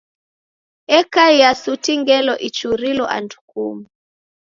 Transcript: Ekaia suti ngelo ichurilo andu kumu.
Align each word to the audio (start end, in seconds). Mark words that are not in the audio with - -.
Ekaia 0.99 1.49
suti 1.61 1.93
ngelo 2.01 2.33
ichurilo 2.47 3.05
andu 3.17 3.37
kumu. 3.49 3.85